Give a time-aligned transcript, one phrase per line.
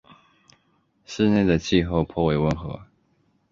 [1.05, 2.81] 市内的气候颇为温和。